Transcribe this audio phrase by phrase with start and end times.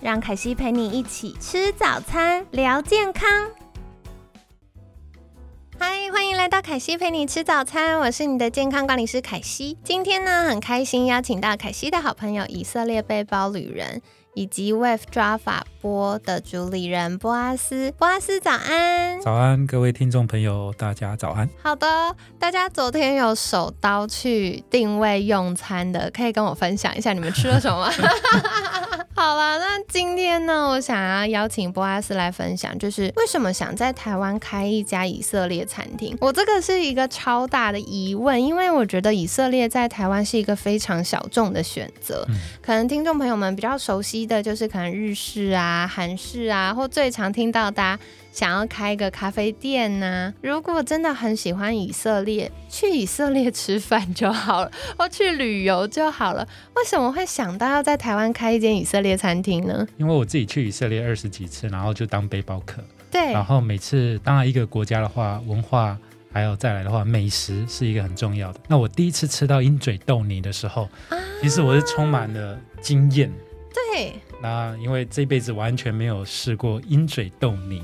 [0.00, 3.28] 让凯西陪你一起吃早餐，聊健康。
[5.76, 9.76] 嗨，欢迎来到凯西陪你吃早餐，我是你的健康管理师凯西。
[9.82, 14.00] 今天呢，很开心邀请到凯西的好朋友以色列背包旅人。
[14.34, 21.48] 以及 Wave 抓法波的主理人波阿斯，波阿斯早安，早安，各位听众朋友，大家早安。
[21.60, 27.90] 好的，大家昨天有手刀去定位用餐的，可以跟我分享一下你们吃了什么？
[29.18, 36.16] 好了，那今天呢，我想要邀请波阿斯来分享，就是为什么想在台湾开一家以色列餐厅？
[36.20, 42.24] 我这个是一个超大的疑问，因为我觉得以色列在台湾是一个非常小众的选择，
[42.62, 44.24] 可能听众朋友们比较熟悉。
[44.24, 48.02] 的就是可能日式啊、韩式啊，或最常听到大家
[48.38, 50.32] 想要开一个咖啡店呐。
[50.40, 56.46] 如果真的很喜欢以色列，去以色列吃饭就好了，或去旅游就好了。
[56.76, 59.84] 为什么会想到要在台湾开一间以色列餐厅呢？
[59.96, 62.80] 因为我自己去以色列二十几次，然后就当背包客。
[63.10, 63.32] 对。
[63.32, 65.98] 然后每次当然一个国家的话，文化
[66.32, 68.60] 还有再来的话，美食是一个很重要的。
[68.68, 70.88] 那我第一次吃到鹰嘴豆泥的时候，
[71.42, 73.32] 其实我是充满了惊艳。
[73.74, 77.82] 对，那因为这辈子完全没有试过鹰嘴豆泥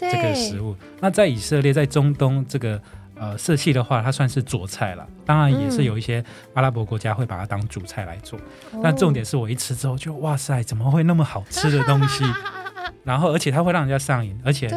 [0.00, 0.74] 这个食物。
[1.00, 2.80] 那在以色列，在中东这个
[3.18, 5.06] 呃色系的话，它算是佐菜了。
[5.26, 8.38] 当然也是有一些阿拉伯国家会把它当主菜来做。
[8.82, 12.24] 但重点是我一吃之后就哇塞，怎么会那么好吃的东西？
[13.04, 14.68] 然后而且它会让人家上瘾，而且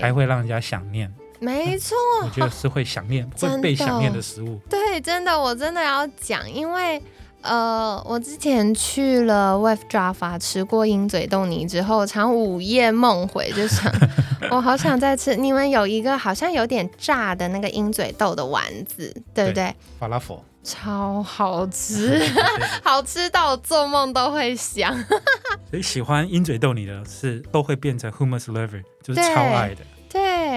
[0.00, 1.12] 还会让人家想念。
[1.40, 4.60] 没错，我觉得是会想念、会被想念的食物。
[4.68, 7.02] 对，真的，我真的要讲，因为。
[7.42, 13.90] 呃，我之前去了 Wave Java 吃过鹰嘴豆泥之后，常午夜梦回，就想
[14.50, 15.36] 我好想再吃。
[15.36, 19.74] 你们有一个好像有点炸的那个鹰嘴豆的丸子，对不对？
[19.98, 22.20] 法拉佛，超好吃，
[22.82, 24.92] 好吃到做梦都会想。
[25.70, 29.82] 所以喜欢鹰嘴豆泥的是都会变成 Hummus Lover，就是超爱的。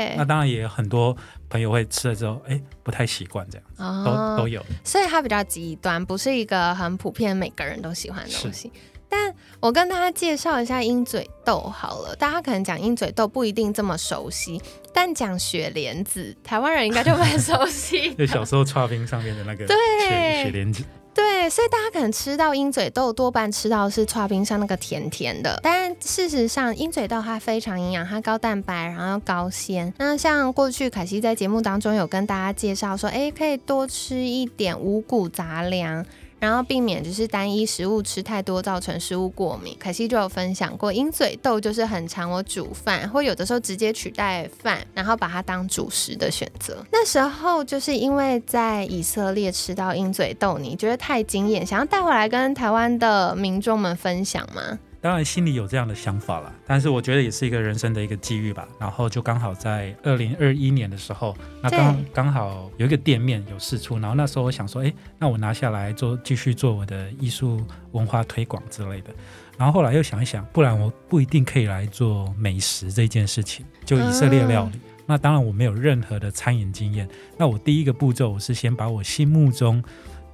[0.06, 1.16] 对，那当然也有很多
[1.50, 4.64] 朋友会吃了之后，哎，不太习惯这样，都都有。
[4.84, 8.72] 所以它比较极端，不是一个很普遍每个人都喜欢的东西。
[9.08, 14.62] 但我跟大家介绍一下鹰嘴豆好了，大家可能讲鹰嘴豆不一定这么熟悉，
[14.94, 18.14] 但讲雪莲子，台湾人应该就蛮熟悉。
[18.16, 20.84] 就小时候刨冰上面的那个雪雪莲子。
[21.14, 25.60] 对，所以大家可能吃到鹰嘴豆，多半吃到是刨冰上那个甜甜的。
[25.62, 29.94] 但事实上，鹰嘴豆它非常营养，它高蛋白，然后高纤。
[29.98, 36.06] 那像过去凯西在节目当中有跟大家介绍说，哎，可以多吃一点五谷杂粮。
[36.42, 39.78] 然后避免就是单一食物吃太多造成食物过敏。
[39.80, 46.84] 可惜就有分享过，鹰嘴豆就是很常我煮饭，或有的时候直接取代饭，然后把它当主食的选择。
[46.92, 54.80] 那时候就是因为在以色列吃到鹰嘴豆，你觉得太惊艳，想要带回来跟台湾的民众们分享吗？
[55.02, 58.68] 当然心里有这样的想法了，但是我觉得也是一个人生的一个机遇吧。
[58.80, 69.10] 然后就刚好在二零二一年的时候，那刚刚好有一个店面有试出，然后那时候我想说，哎，那我拿下来做继续做我的艺术文化推广之类的。
[69.58, 74.80] 然后后来又想一想，不然我不一定可以来做美食这件事情，就以色列料理。
[75.08, 79.84] 那当然我没有任何的餐饮经验，那我第一个步骤我是先把我心目中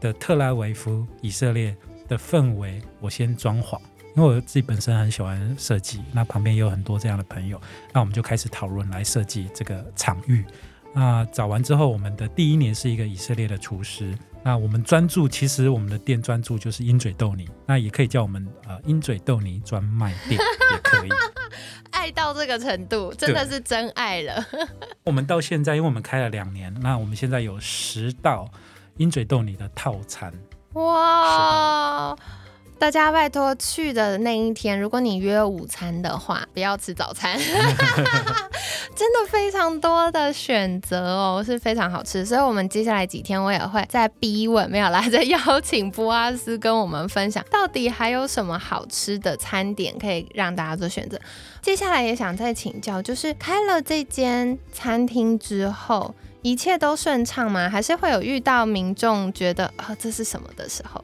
[0.02, 1.74] 的特拉维夫以色列
[2.10, 3.80] 的氛围，我先装潢。
[4.18, 7.62] 因为我自己本身很喜欢设计，那旁边也有很多这样的朋友，
[7.94, 10.44] 那我们就开始讨论来设计这个场域。
[10.92, 14.18] 那找完之后，我们的第一年是一个以色列的厨师。
[14.44, 20.42] 那我们专注，其实我们的店专注就是鹰嘴豆泥，那也可以叫我们呃鹰嘴豆泥专卖店
[20.72, 21.10] 也可以。
[21.92, 24.44] 爱到这个程度，真的是真爱了。
[25.04, 28.50] 我们到现在，因为我们开了两年，那我们现在有十道
[28.96, 30.34] 鹰嘴豆泥的套餐。
[30.74, 32.16] 哇！
[32.80, 37.38] 大家拜托去的那一天，如果你约午餐的话，不要吃早餐，
[38.96, 42.24] 真的非常多的选择哦，是非常好吃。
[42.24, 51.20] 所以，我们接下来几天我也会再逼问，没有啦，再邀请波阿斯跟我们分享，到底还有什么好吃的餐点可以让大家做选择。
[51.62, 56.14] 接下来也想再请教，就是开了这间餐厅之后，
[56.44, 57.68] 一切都顺畅吗？
[57.68, 61.04] 还是会有遇到民众觉得啊这是什么的时候？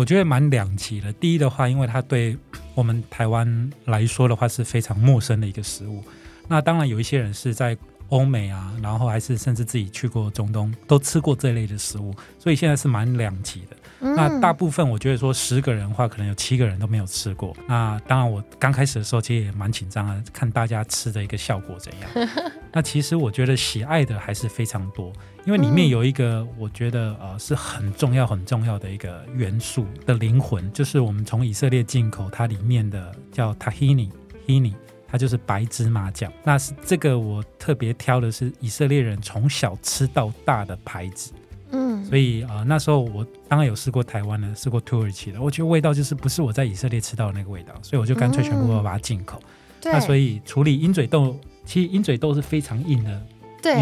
[0.00, 1.12] 我觉得蛮两极的。
[1.12, 2.34] 第一的话，因为它对
[2.74, 6.02] 我们台湾来说的话是非常陌生的一个食物。
[6.48, 7.76] 那当然有一些人是在
[8.08, 13.76] 欧美啊，然后还是甚至自己去过中东，都吃过这类的食物，所以现在是蛮两极的。
[14.00, 17.54] 那大部分我觉得说十个人的话，可能有七个人都没有吃过。
[17.68, 22.28] 那当然我刚开始的时候其实也蛮紧张的，看大家吃的一个效果怎样。
[22.72, 25.12] 那其实我觉得喜爱的还是非常多，
[25.44, 34.74] 因为里面有一个我觉得呃是很重要很重要的一个元素的灵魂，就是我们从以色列进口它里面的叫 tahini，tahini，
[35.06, 36.32] 它就是白芝麻酱。
[36.42, 41.32] 那是这个我特别挑的是以色列人从小吃到大的牌子。
[41.72, 49.42] 嗯，所以啊，那时候我当然有试过台湾的，试过土耳其的，我觉得味道就是不是我在以色列吃到的那个味道，所以我就干脆全部要把它进口。
[49.84, 53.22] 那所以处理鹰嘴豆，其实鹰嘴豆是非常硬的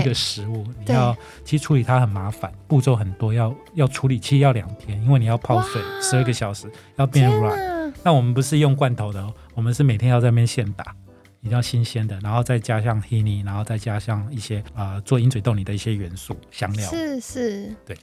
[0.00, 7.92] 一个食物，你要其实处理它很麻烦，步骤很多，要要处理，其实要两天，因为你要泡水十二个小时，要变软。
[8.04, 10.94] 那我们不是用罐头的，我们是每天要在那边现打。
[11.42, 16.90] 比较新鲜的，然后再加上 honey，然后再加上一些啊做鹰嘴豆泥的一些元素香料。
[16.90, 17.96] 是是，对。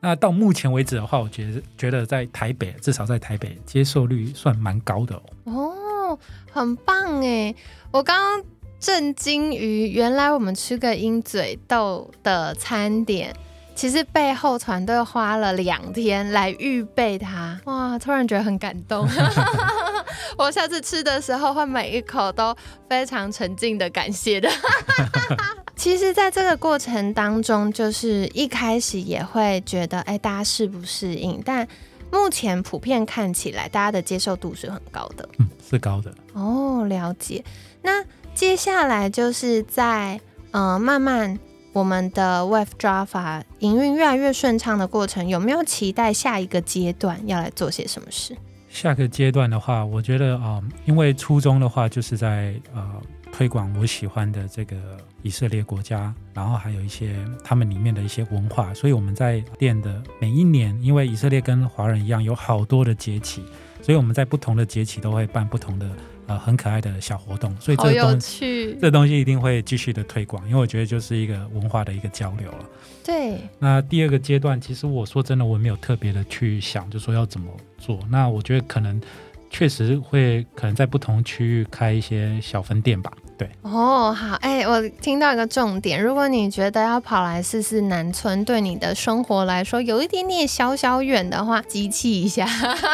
[0.00, 5.22] 那到目前为止的话，我觉得觉得在台北，至少在台北接受率算蛮高的哦。
[5.44, 6.18] 哦，
[6.52, 7.52] 很棒哎！
[7.90, 8.44] 我刚刚
[8.78, 13.34] 震惊于原来我们吃个鹰嘴豆的餐点。
[13.74, 17.96] 其实背后团队花了两天来预备它，哇！
[17.96, 19.06] 突然觉得很感动。
[20.38, 22.56] 我下次吃的时候会每一口都
[22.88, 24.48] 非常沉静的感谢的。
[25.76, 31.42] 其实，在这个过程当中，就是一开始也会觉得，哎，大家适不适应？
[31.44, 31.66] 但
[32.10, 35.28] 目前普遍看起来，大家的接受度是很高的。
[35.38, 36.14] 嗯，是高的。
[36.32, 37.44] 哦，了解。
[37.82, 40.20] 那接下来就是在
[40.52, 41.38] 嗯慢慢。
[41.74, 48.36] 我们的 Wave Java 营运越来越顺畅的过程，有没有期待下一个阶段要来做些什么事？
[48.68, 54.76] 下个阶段的话，我觉得啊，因为初衷的话就是在呃推广我喜欢的这个
[55.22, 63.42] 以色列国家，然后还有一些他们里面的一些文化，所以我们在店的每一年，因为以色列跟华人一样有好多的节气，
[63.82, 65.88] 所以我们在不同的节气都会办不同的。
[66.28, 72.64] 呃，很可爱的小活动，所以这个东西，这东西一定会继续的推广，因为我觉得就是一个文化的一个交流了。
[73.02, 73.38] 对。
[73.58, 77.98] 那第二个阶段，其实我说真的，我没有特别的去想，就说要怎么做。
[78.10, 79.00] 那我觉得可能
[79.48, 83.10] 确实会，可能在不同区域开一些小分店吧。
[83.38, 92.44] 对哦，好哎，我听到一个重点，如果你觉得要跑来试试南村，对你的生活来说有一点点小小远的话，集气一下，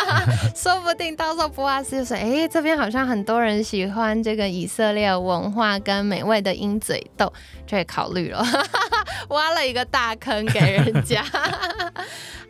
[0.54, 7.32] 说不定到时候博阿斯就说，哎，这边好像很多人喜欢这个以色列文化跟美味的鹰嘴豆，
[7.66, 8.44] 就会考虑了，
[9.30, 11.24] 挖了一个大坑给人家。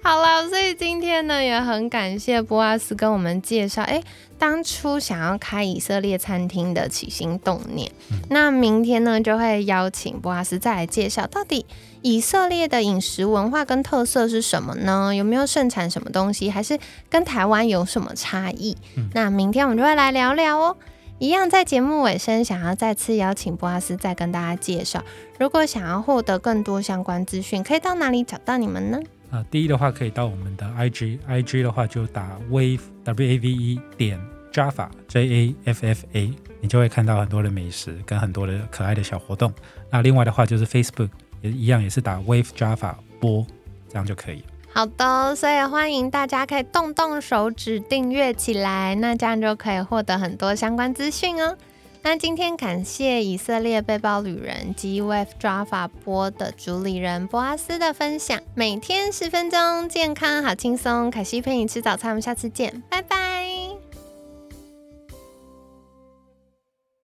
[0.06, 4.02] 好了，所以今天呢也很感谢波阿斯跟我们介绍，哎，
[4.38, 7.90] 当初想要开以色列餐厅的起心动念。
[8.28, 11.64] 那明天呢就会邀请波阿斯再来介绍，到底
[12.02, 15.14] 以色列的饮食文化跟特色是什么呢？
[15.14, 16.78] 有没有盛产什么东西，还是
[17.08, 18.76] 跟台湾有什么差异？
[19.14, 20.76] 那明天我们就会来聊聊哦。
[21.18, 25.02] 一样在节目尾声，想要再次邀请波阿斯再跟大家介绍，
[25.38, 29.00] 如果想要获得更多相关资讯，可以到哪里找到你们呢？
[29.34, 34.20] 啊，第一的话可以到我们的 IG，IG 的话就打 wave w a v e 点
[34.52, 39.52] java j a f f a，你就会看到很多的美食跟很多的可爱的小活动。
[39.90, 41.08] 那另外的话就是 Facebook
[41.42, 43.44] 也一样，也是打 wave java 播，
[43.88, 44.44] 这样就可以。
[44.72, 51.56] 好的，所以欢迎大家可以动动手指订阅起来，那这样就可以获得很多相关资讯哦。
[52.06, 58.38] 那今天感谢以色列背包旅人及 Wave Java 波的主理人博阿斯的分享。
[58.54, 61.10] 每天十分钟，健康好轻松。
[61.10, 63.53] 凯西陪你吃早餐，我们下次见，拜拜。